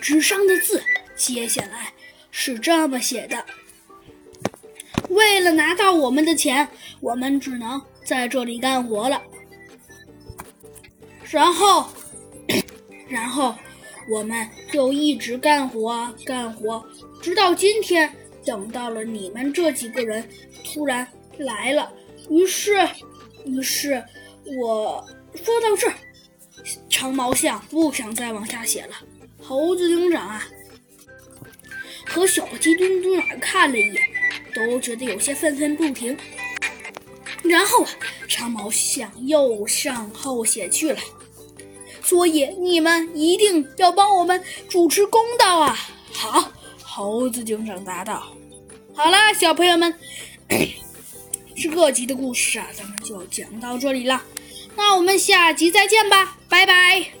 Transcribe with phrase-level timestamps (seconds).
[0.00, 0.82] 纸上的字，
[1.16, 1.92] 接下来
[2.30, 3.44] 是这么写的：
[5.08, 6.68] 为了拿到我们的钱，
[7.00, 9.22] 我们只能在这里干活了。
[11.30, 11.88] 然后，
[13.08, 13.54] 然后
[14.08, 16.84] 我们就一直干活干活，
[17.20, 18.12] 直到今天，
[18.44, 20.26] 等到了你们这几个人
[20.64, 21.06] 突然
[21.38, 21.92] 来了。
[22.30, 22.88] 于是，
[23.44, 24.02] 于是
[24.60, 25.94] 我说到这儿，
[26.88, 28.94] 长毛象不想再往下写了。
[29.46, 30.44] 猴子警长啊，
[32.04, 34.02] 和小鸡墩墩儿看了一眼，
[34.52, 36.16] 都觉得有些愤愤不平。
[37.44, 37.90] 然后啊，
[38.26, 40.98] 长毛向右向后写去了。
[42.02, 45.78] 所以你们一定要帮我们主持公道啊！
[46.12, 46.50] 好，
[46.82, 48.26] 猴子警长答道。
[48.94, 49.94] 好了，小朋友们，
[51.54, 54.20] 这集的故事啊，咱们就讲到这里了。
[54.74, 57.15] 那我们下集再见吧，拜拜。